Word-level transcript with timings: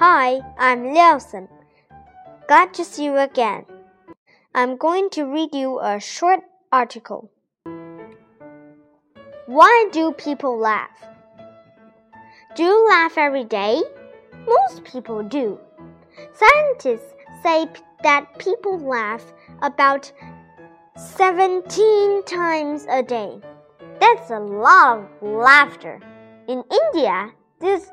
Hi, 0.00 0.40
I'm 0.56 0.84
Liaosen. 0.94 1.46
Glad 2.48 2.72
to 2.72 2.86
see 2.86 3.04
you 3.04 3.18
again. 3.18 3.66
I'm 4.54 4.78
going 4.78 5.10
to 5.10 5.24
read 5.24 5.54
you 5.54 5.78
a 5.78 6.00
short 6.00 6.40
article. 6.72 7.30
Why 9.44 9.90
do 9.92 10.12
people 10.12 10.58
laugh? 10.58 11.04
Do 12.54 12.62
you 12.62 12.88
laugh 12.88 13.18
every 13.18 13.44
day? 13.44 13.82
Most 14.46 14.84
people 14.84 15.22
do. 15.22 15.60
Scientists 16.32 17.12
say 17.42 17.68
that 18.02 18.38
people 18.38 18.78
laugh 18.78 19.34
about 19.60 20.10
17 20.96 22.24
times 22.24 22.86
a 22.88 23.02
day. 23.02 23.38
That's 24.00 24.30
a 24.30 24.40
lot 24.40 25.00
of 25.00 25.08
laughter. 25.20 26.00
In 26.48 26.64
India, 26.72 27.32
there's 27.60 27.90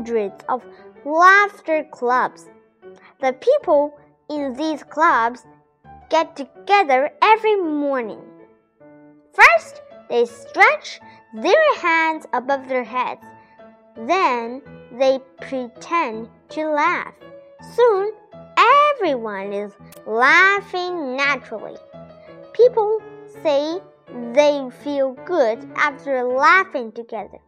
hundreds 0.00 0.42
of 0.48 0.64
laughter 1.04 1.84
clubs. 1.90 2.48
The 3.20 3.34
people 3.34 3.98
in 4.30 4.54
these 4.54 4.82
clubs 4.82 5.44
get 6.08 6.36
together 6.36 7.10
every 7.20 7.56
morning. 7.56 8.22
First, 9.34 9.82
they 10.08 10.24
stretch 10.24 11.00
their 11.34 11.74
hands 11.76 12.24
above 12.32 12.66
their 12.66 12.82
heads. 12.82 13.20
Then 13.94 14.62
they 14.98 15.18
pretend 15.42 16.30
to 16.50 16.70
laugh. 16.70 17.12
Soon, 17.76 18.12
everyone 18.94 19.52
is 19.52 19.72
laughing 20.06 21.14
naturally. 21.14 21.76
People 22.54 23.02
say 23.42 23.80
they 24.32 24.66
feel 24.82 25.12
good 25.26 25.58
after 25.76 26.24
laughing 26.24 26.90
together. 26.92 27.38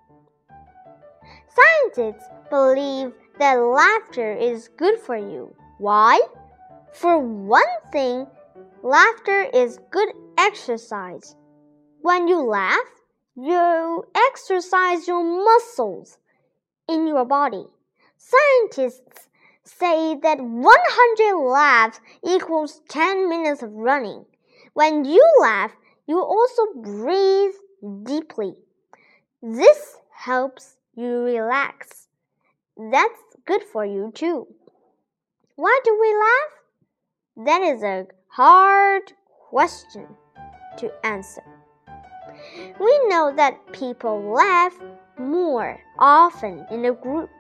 Scientists 1.55 2.25
believe 2.51 3.13
that 3.39 3.55
laughter 3.55 4.33
is 4.33 4.69
good 4.77 4.99
for 4.99 5.17
you. 5.17 5.55
Why? 5.79 6.21
For 6.93 7.19
one 7.19 7.63
thing, 7.93 8.27
laughter 8.83 9.49
is 9.53 9.79
good 9.91 10.09
exercise. 10.39 11.37
When 12.01 12.29
you 12.29 12.41
laugh, 12.43 12.91
you 13.37 14.05
exercise 14.15 15.07
your 15.07 15.23
muscles 15.23 16.19
in 16.89 17.07
your 17.07 17.25
body. 17.25 17.65
Scientists 18.17 19.29
say 19.65 20.17
that 20.23 20.41
100 20.41 21.37
laughs 21.37 22.01
equals 22.25 22.81
10 22.89 23.29
minutes 23.29 23.63
of 23.63 23.73
running. 23.73 24.25
When 24.75 25.05
you 25.05 25.25
laugh, 25.41 25.73
you 26.07 26.21
also 26.21 26.63
breathe 26.77 27.55
deeply. 28.05 28.55
This 29.43 29.97
helps 30.11 30.77
you 30.95 31.23
relax. 31.23 32.09
That's 32.77 33.21
good 33.47 33.63
for 33.63 33.85
you 33.85 34.13
too. 34.15 34.47
Why 35.57 35.81
do 35.85 35.99
we 36.01 36.15
laugh? 36.15 37.47
That 37.47 37.63
is 37.63 37.83
a 37.83 38.07
hard 38.29 39.13
question 39.51 40.07
to 40.79 40.93
answer. 41.05 41.43
We 42.81 43.09
know 43.09 43.33
that 43.37 43.73
people 43.73 44.33
laugh 44.33 44.75
more 45.19 45.79
often 45.99 46.67
in 46.71 46.85
a 46.85 46.93
group. 46.93 47.31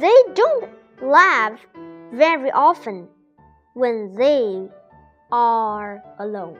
They 0.00 0.14
don't 0.34 0.70
laugh 1.02 1.58
very 2.12 2.50
often 2.50 3.08
when 3.74 4.14
they 4.14 4.68
are 5.30 6.02
alone. 6.18 6.58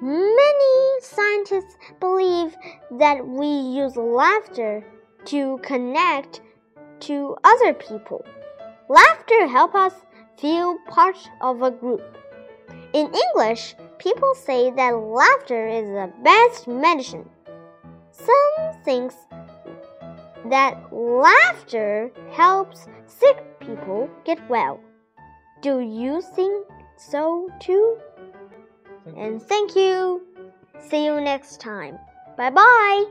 Many 0.00 1.00
scientists 1.00 1.76
believe 2.00 2.17
that 2.98 3.26
we 3.26 3.46
use 3.46 3.96
laughter 3.96 4.84
to 5.26 5.58
connect 5.62 6.40
to 7.00 7.36
other 7.44 7.74
people. 7.74 8.24
Laughter 8.88 9.46
helps 9.46 9.74
us 9.74 9.92
feel 10.38 10.76
part 10.88 11.16
of 11.40 11.62
a 11.62 11.70
group. 11.70 12.02
In 12.92 13.12
English, 13.12 13.74
people 13.98 14.34
say 14.34 14.70
that 14.70 14.90
laughter 14.90 15.68
is 15.68 15.84
the 15.84 16.12
best 16.22 16.68
medicine. 16.68 17.28
Some 18.10 18.82
think 18.84 19.12
that 20.46 20.92
laughter 20.92 22.10
helps 22.32 22.86
sick 23.06 23.44
people 23.60 24.08
get 24.24 24.38
well. 24.48 24.80
Do 25.60 25.80
you 25.80 26.22
think 26.22 26.66
so 26.96 27.48
too? 27.60 27.98
and 29.16 29.42
thank 29.42 29.74
you. 29.74 30.22
See 30.78 31.04
you 31.04 31.20
next 31.20 31.60
time. 31.60 31.98
Bye 32.38 32.50
bye. 32.50 33.04